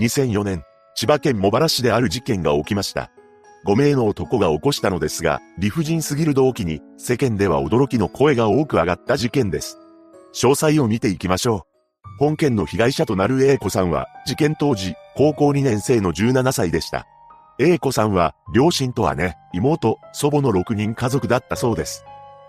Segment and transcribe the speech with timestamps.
[0.00, 0.64] 2004年、
[0.96, 3.12] 千葉県茂原市である事件が起きました。
[3.64, 9.78] 5名の男が起こしたのですが、理不尽すぎる動機に、世間では驚きの声が多く上がった事件です。
[10.34, 12.18] 詳細を見ていきましょう。
[12.18, 17.06] 本件の被害者となる A 子さんは、事件当時、高校2年生の17歳でした。
[17.60, 22.04] A 子さんは、両親と姉、妹、祖母の6人家族だったそうです。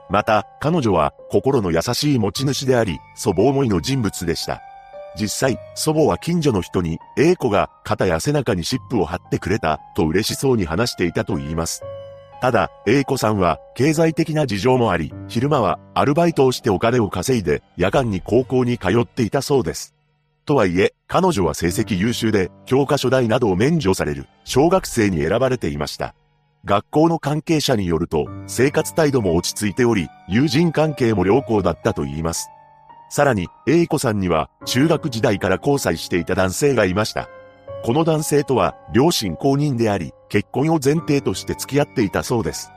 [0.09, 4.63] また、彼女は、心の優しい持ち主であり、祖母思いの人物でした。
[5.19, 11.83] 実際、祖母は近所の人に、A 子が肩や背中に湿布を貼ってくれた、と嬉しそうに話していたと言います。
[12.41, 19.95] ただ、A 子さんは、経済的な事情もあり、昼間は、アルバイトをしてお金を稼いで、夜間に高校に通っていたそうです。
[20.45, 26.13] とはいえ、彼女は成績優秀で、教科書代などを免除される、小学生に選ばれていました。
[26.65, 32.49] 学校の関係者によると、生活態度も落ち着いており、友人関係も良好だったと言います。
[33.09, 37.29] さらに、A 子さんには、中学時代から交際していた男性がいました。
[37.83, 42.71] この男性とは、両親公認であり、結婚を前提として付き合っていたそうです。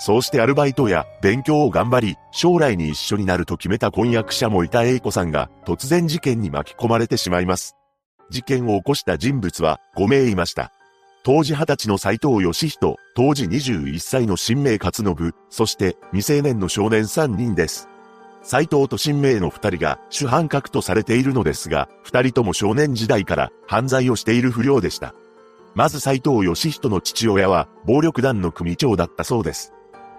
[0.00, 7.76] そうしてアルバイトや勉強を頑張り、将来に一緒になると決めた婚約者もいた A 子さんが突然事件に巻き込まれてしまいます。
[8.30, 10.72] 事件を起こした人物は5名いました。
[11.24, 17.88] 当時20歳の斎藤義人、当時21歳の新名勝信、そして未成年の少年3人です。
[18.48, 25.14] 斎藤と新名の二人が主犯格とされているのですが、二人とも少年時代から犯罪をしている不良でした。
[25.74, 29.74] まず斎藤義人の父親は暴力団の組長だったそうです。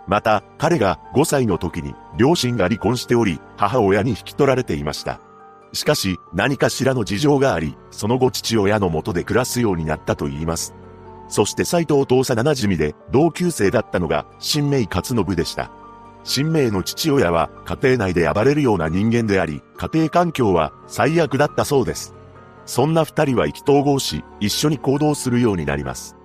[0.08, 5.20] また、彼が5歳の時に両親が離婚しており、母親に引き取られていました。
[5.74, 10.76] しかし、何かしらの事情があり、その後父親の元で暮らすようになったと言います。
[11.30, 15.72] そして斎藤と幼馴染で同級生だったのが、新名勝信でした。
[16.30, 22.14] 新名の父親は家庭内で暴れるような人間であり、家庭環境は最悪だったそうです。
[22.68, 26.16] そんな二人は意気投合し、一緒に行動するようになります。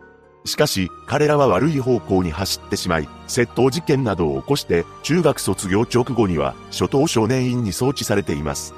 [0.44, 8.74] しかし、彼らは悪い方向に走ってしまい、窃盗事件などを起こして、中学卒業直後には、初等少年院に送致されています。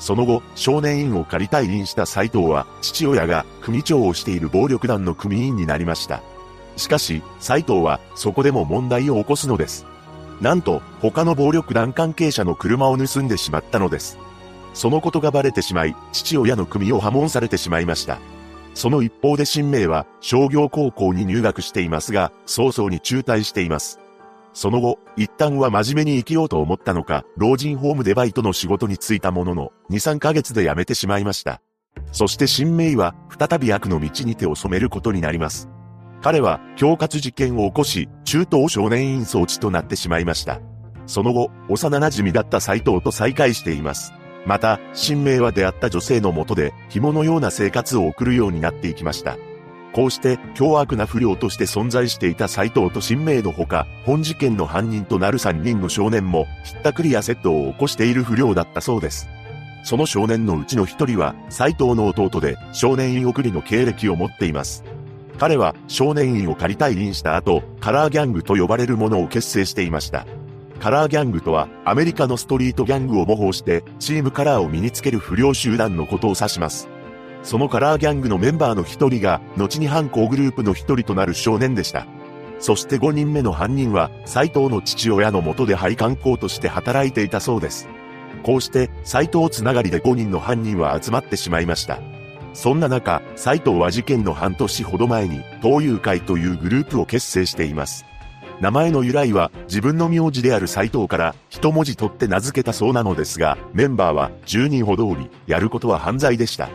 [0.00, 6.20] その後、少年院を仮退院した斎藤は、父親が組長をしている暴力団の組員になりました。
[6.76, 9.93] しかし、斎藤は、そこでも問題を起こすのです。
[10.44, 14.18] なんと、他の暴力団関係者の車を盗んでしまったのです。
[14.74, 18.18] そのことがバレてしまい、父親の組を破門されてしまいました。
[18.74, 23.98] その一方で新明は商業高校に入学していますが、早々に中退しています。
[24.52, 31.62] その後、一旦は真面目に生きようと思ったのか、老人ホームでバイトの仕事に就いたものの、2、3ヶ月で辞めてしまいました。
[32.12, 35.70] そして新明は、再び悪の道に手を染めることになります。
[36.24, 40.58] 彼は恐喝事件を起こし、中等少年院装置となってしまいました。
[41.06, 44.14] その後、幼馴染だった斎藤と再会しています。
[44.46, 49.36] また、新明は出会った女性のもとで、紐のような生活を送るようになっていきました。
[49.92, 59.28] こうして、凶悪な不良として存在していた斎藤と新明のほか、本事件の犯人となる3人の少年も、ひったくりや窃盗を起こしている不良だったそうです。
[59.82, 64.84] その少年のうちの一人は、斎藤の弟で、少年院送りの経歴を持っています。
[65.38, 70.26] 彼は少年院を仮退院した後、カラーギャングと呼ばれるものを結成していました。
[70.80, 76.88] カラーギャングとは、アメリカのストリートギャングを模倣して、チームカラーを身につける不良集団のことを指します。
[77.42, 82.06] そのカラーギャングのメンバーの一人が、後に犯行グループの一人となる少年でした。
[82.58, 87.88] そして5人目の犯人は、斎藤の父親のもとで配管工として働いていたそうです。
[88.42, 91.98] こうして、斎藤つながりで5人の犯人は集まってしまいました。
[92.54, 98.06] そんな中、斎藤は事件の半年ほど前に、東友会というグループを結成しています。
[98.60, 106.70] 名前の由来は自分の名字である斎藤から一文字取って名付けたそうなのですが、メンバーは10人ほどおり、やることは犯罪でした。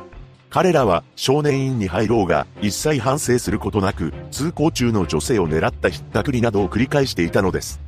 [0.50, 7.80] 彼らは少年院に入ろうが一切反省することなく通行中の女性を狙ったひったくりなどを繰り返していたのです。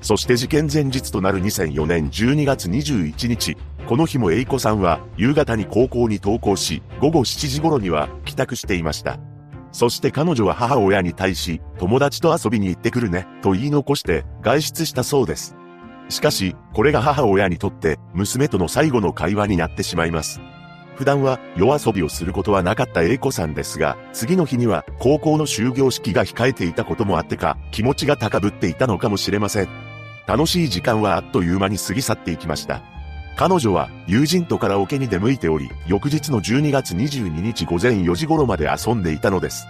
[0.00, 9.18] そして事件前日となる2004年12月21日、この日も栄子さんは夕方に高校に登校し、午後7時頃には帰宅していました。
[9.70, 15.54] そして彼女は母親に対し、友達と遊びに行ってくるね、と言い残して外出したそうです。
[16.08, 20.40] しかし、これが母親にとって娘との最後の会話になってしまいます。
[20.96, 29.68] 普段は夜遊びをすることはなかった栄子さんですが、次の日には高校の終業式が控えていたこともあってか、気持ちが高ぶっていたのかもしれません。
[30.26, 32.95] 楽しい時間はあっという間に過ぎ去っていきました。
[33.36, 39.66] 彼女は友人とカラオケに出向いており、翌日の12月22日午前4時頃まで遊んでいたのです。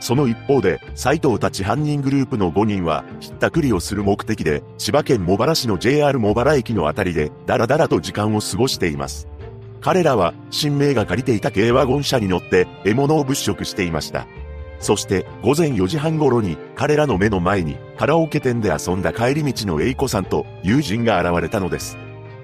[0.00, 9.28] その一方で、斎藤たち犯人グループの5人は、ひったくりをする目的で、千葉県茂原市の JR 茂原駅のあたりで、だらだらと時間を過ごしています。
[9.82, 14.26] 彼らは、新名が借りていた軽ワゴン車に乗って獲物を物色していました。
[14.80, 21.96] そして午前4時半頃に彼らの目の前にカラオケ店で遊んだ帰り道の英子さんと友人が現れたのです。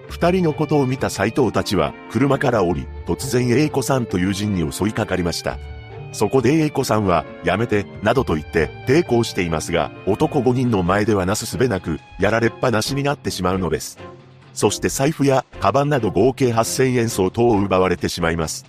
[0.09, 5.59] 二人のことを見た斎藤たちは車から降り、突然英子さんと友人に襲いかかりました。
[6.13, 13.99] そこで英子さんは、やめて、などと言って抵抗していますが、男5人の前ではなすすべなく、やられっぱなしになってしまうのです。
[14.55, 18.65] そして財布や、カバンなど合計8000円相当を奪われてしまいます。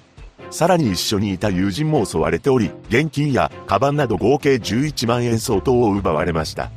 [0.52, 6.72] さらに一緒にいた友人も襲われており、現金やカバンなど合計11万円相当を奪われました。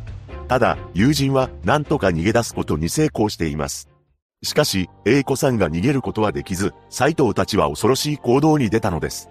[0.46, 3.91] ただ、友人は何とか逃げ出すことに成功しています。
[4.42, 9.30] しかし、英子さんが逃げることはできず、斎藤たちは恐ろしい行動に出たのです。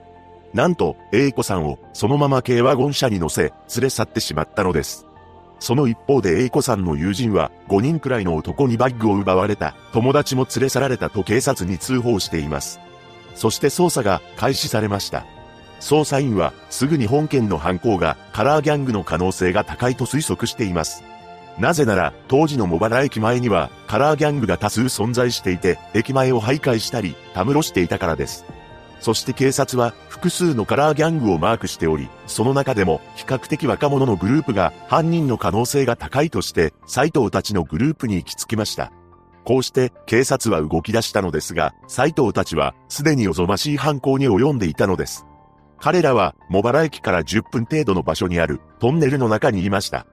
[0.54, 5.06] なんと、英子さんをそのまま軽ワゴン車に乗せ、連れ去ってしまったのです。
[5.60, 12.80] その一方で英子さんの友人は、5人くらいの男にバッグを奪われた、友達も連れ去られたと警察に通報しています。
[13.36, 15.26] そして捜査が開始されました。
[15.82, 21.04] 捜査員はすぐに本件の犯行がカラーギャングの可能性が高いと推測しています。
[21.62, 28.46] なぜなら、当時の茂原駅前にはカラーギャングが多数存在していて、駅前を徘徊したり、たむろしていたからです。
[29.00, 38.92] そして警察は複数のカラーギャングをマークしており、その中でも比較的若者のグループが犯人の可能性が高いとして、斎藤たちのグループに行き着きました。
[39.44, 45.28] こうして警察は動き出したのですが、斎藤たちはすでにおぞましい犯行に及んでいたのです。
[45.80, 50.08] 彼らは茂原駅から10分程度の場所にあるトンネルの中にいました。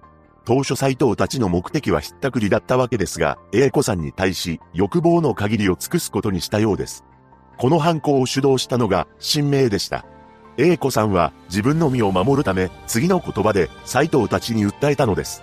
[0.48, 7.04] 当初斎藤たちの目的はひったくりだったわけですが、英子さんに対し欲望の限りを尽くすことにしたようです。
[7.58, 10.06] この犯行を主導したのが新名でした。
[10.56, 15.42] 英子さんは自分の身を守るため次の言葉で斎藤たちに訴えたのです。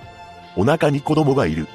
[0.57, 1.67] お腹に子供がいる。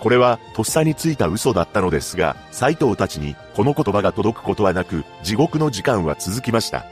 [0.00, 6.86] これは、とっさについた嘘だったのですが、斎藤たちに、この言葉が届くことはなく、地獄の時間は続きました。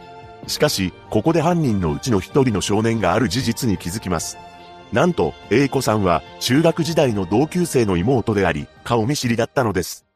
[0.47, 4.37] しかし、ここで犯人のうちの一人の少年がある事実に気づきます。
[4.93, 10.07] なんと、英子さんは、中学時代の同級生の妹であり、顔見知りだったのです。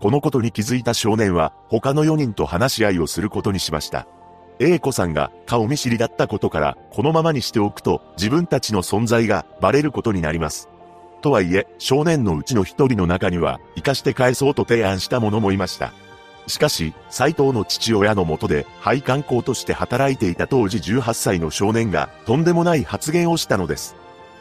[0.00, 4.06] このことに気づいた少年は、他の4人と話し合いをすることにしました。
[4.60, 10.68] 英子さんが顔見知りだったことから、このままにしておくと、自分たちの存在がバレることになります。
[11.20, 15.92] とはいえ、少年のうちの一人の中には、生かして返そうと提案した者もいました。
[16.46, 23.96] しかし、斎藤の父親のもとで、配管工として働いていた当時18歳の少年が、とんでもない発言をしたのです。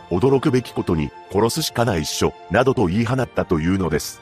[0.09, 4.21] 驚くべきことに、殺すしかないっしょ、などと言い放ったというのです。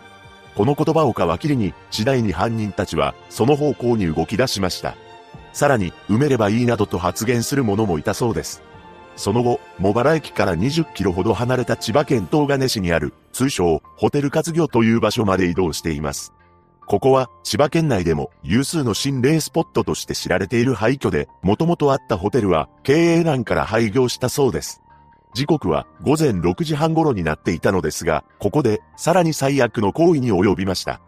[0.56, 4.96] この言葉を皮切りに、次第に犯人たちは、その方向に動き出しました。
[5.54, 8.62] さらに、埋めればいいなどと発言する者もいたそうです。
[9.16, 16.34] その後、茂原駅から20キロほど離れた千葉県東金市にある、通称、ホテル活業という場所まで移動しています。
[16.86, 24.82] ここは、千葉県内でも有数の心霊スポットとして知られている廃墟で、もともとあったホテルは、経営難から廃業したそうです。
[25.36, 31.02] 時刻は午前6時半頃になっていたのですが、ここで、さらに最悪の行為に及びました。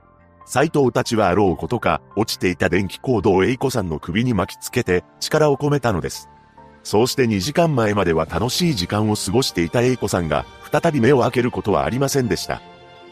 [0.45, 6.27] 斎藤たちはあろうことか、落ちていた電気コードを栄子さんの首に巻きつけて、力を込めたのです。
[6.83, 12.61] そうして2時間前までは楽しい時間を過ごしていた英子さんが、再び目を開けることはありませんでした。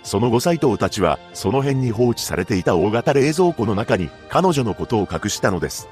[0.04, 5.88] その後斎藤たちは、その辺に放置されていた大型冷蔵庫の中に、彼女のことを隠したのです。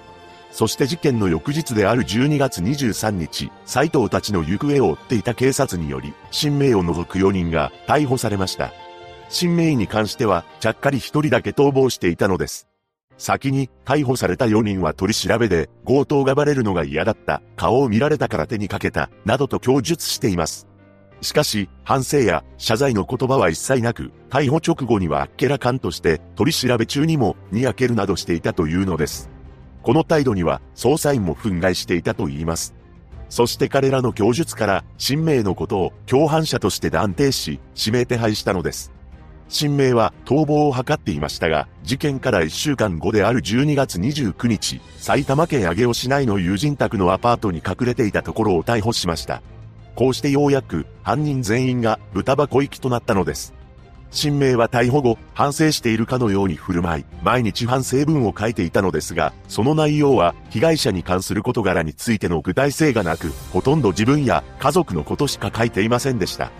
[0.53, 8.71] そして事件の翌日である12月23日、斎藤たちの行方を追っていた警察により、新名を除く4人が逮捕されました。
[9.29, 12.67] 新名に関しては、ちゃっかり1人だけ逃亡していたのです。
[13.17, 20.67] 先に逮捕された4人は取り調べで強盗がバレるのが嫌だった、顔を見られたから手にかけた、などと供述しています。
[21.21, 29.32] しかし、反省や謝罪の言葉は一切なく、逮捕直後にはあっけらかんとして取り調べ中にもにやけるなどしていたというのです。
[29.83, 32.73] この態度には捜査員も憤慨していたと言います。
[33.29, 38.93] そして彼らの供述から、新名のことを共犯者として断定し、指名手配したのです。
[39.49, 49.41] 新名は逃亡を図っていましたが、事件から1週間後である12月29日、埼玉県上尾市内の友人宅のアパートに隠れていたところを逮捕しました。
[49.95, 53.53] こうしてようやく犯人全員が豚箱行きとなったのです。
[54.13, 66.51] 新名は逮捕後、反省しているかのように振る舞い、毎日反省文を書いていたのですが、その内容は被害者に関する事柄についての具体性がなく、ほとんど自分や家族のことしか書いていませんでした。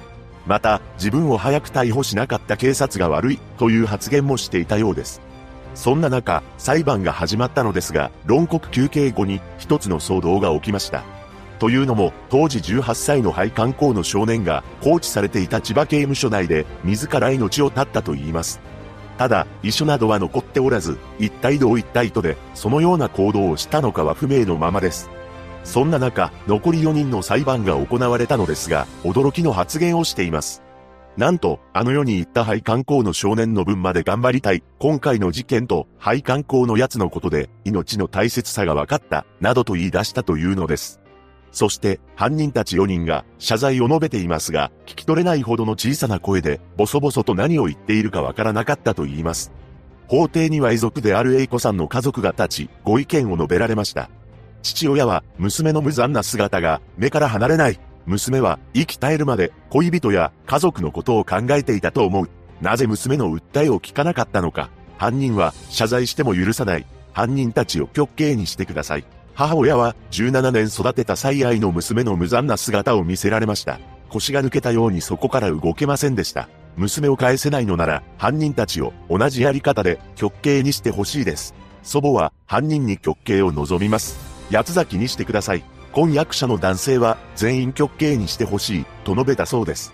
[0.47, 5.21] また、自分を早く逮捕しなかった警察が悪い、という発言もしていたようです。
[5.75, 11.03] そんな中、裁判が始まったのですが、論告休憩後に一つの騒動が起きました。
[11.63, 18.59] というのも、当時18歳の配管工の少年が放置されていた千葉刑務所内で自ら命を絶ったと言います。
[19.17, 25.09] ただ、遺書などは残っておらず、一体どういった意図で、そのような行動をしたのかは不明のままです。
[25.63, 30.63] そんな中、残り4人の裁判が行われたのですが、驚きの発言をしています。
[31.15, 34.63] なんと、あの世に行った廃観光の少年の分まで頑張りたい。
[34.79, 40.99] 今回の事件と廃観光のやつのことで、命の大切さが分かった、などと言い出したというのです。
[41.53, 49.51] そして、犯人たち4人が謝罪を述べていますが、聞き取れないほどの小さな声で、ボソボソと何を言っているかわからなかったと言います。
[50.07, 54.09] 法廷には遺族である A 子さんの家族が立ち、ご意見を述べられました。
[54.63, 57.79] 父親は、娘の無残な姿が目から離れない。
[58.07, 62.29] 娘は、生き絶えるまで、恋人や家族のことを考えていたと思う。
[62.61, 64.71] なぜ娘の訴えを聞かなかったのか。
[64.97, 66.85] 犯人は、謝罪しても許さない。
[67.11, 69.05] 犯人たちを極刑にしてください。
[69.35, 73.79] 母親は17年育てた最愛の娘の無残な姿を見せられました。
[74.09, 76.49] 腰が抜けたようにそこから動けませんでした。
[76.77, 81.55] 娘を返せないのなら犯人たちを同じやり方で極刑にしてほしいです。
[81.81, 84.19] 祖母は犯人に極刑を望みます。
[84.51, 85.63] 八つ咲きにしてください。
[85.91, 89.93] 婚約者の男性は全員極刑にしてほしいと述べたそうです。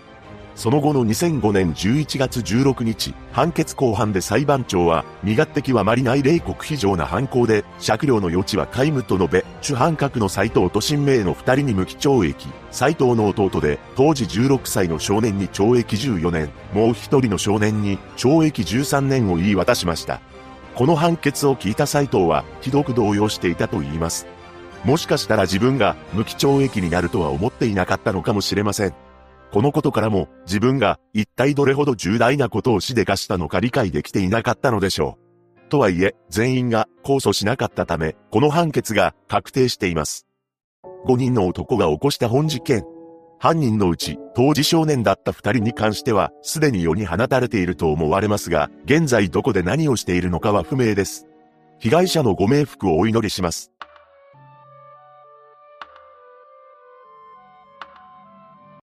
[0.54, 20.20] その後の2005年11月16日、判決公判で裁判長は、身勝手極まりない冷酷非常な犯行で、酌量の余地は皆無と述べ、主犯格の斎藤と新名の二人に無期懲役、斎藤の弟で、当時16歳の少年に懲役14年、もう一人の少年に懲役13年を言い渡しました。
[20.74, 24.26] この判決を聞いた斎藤は、ひどく動揺していたと言います。
[24.84, 29.09] もしかしたら自分が無期懲役になるとは思っていなかったのかもしれません。
[29.52, 35.18] このことからも自分が一体どれほど重大なことをしでかしたのか理解できていなかったのでしょ
[35.66, 35.68] う。
[35.70, 40.26] とはいえ、全員が控訴しなかったため、この判決が確定しています。
[41.06, 42.84] 5人の男が起こした本事件。
[43.38, 51.26] 犯人のうち、当時少年だった2人に関しては、すでに世に放たれていると思われますが、現在どこで何をしているのかは不明です。
[51.78, 53.72] 被害者のご冥福をお祈りします。